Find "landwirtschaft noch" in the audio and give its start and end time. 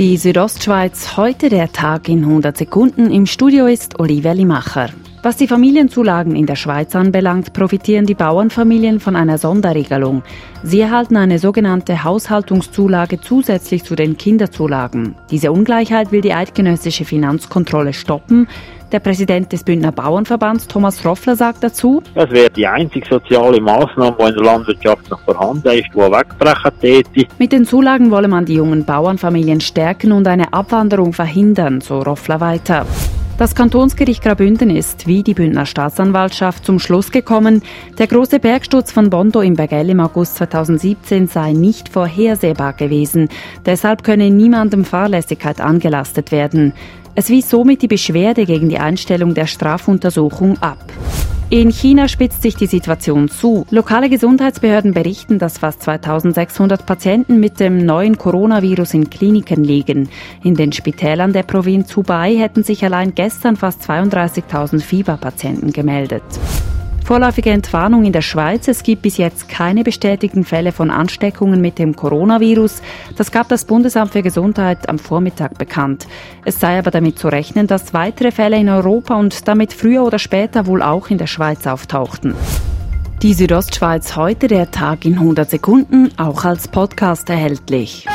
24.44-25.20